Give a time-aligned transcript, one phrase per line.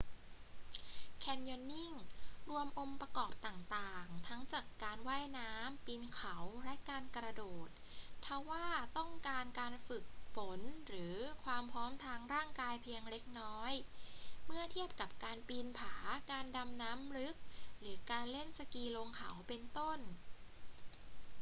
[1.19, 1.93] แคนยอนนิ่ง
[2.49, 6.35] รวมองค์ประกอบต่างๆ ทั้งจากการว่ายน้ำ ปีนเขา
[6.65, 7.69] และการกระโดด
[8.25, 8.65] ทว่า
[8.97, 13.73] ต้องการการฝึกฝนหรือความพร้อมทางร่างกายเพียงเล็กน้อย
[14.45, 15.93] เมื่อเทียบกับการปีนผา
[16.31, 17.35] การดำน้ำลึก
[17.81, 19.99] หรือการเล่นสกีลงเขา เป็นต้น